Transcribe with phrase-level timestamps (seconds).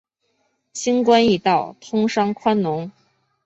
[0.73, 2.91] 轻关易道，通商宽农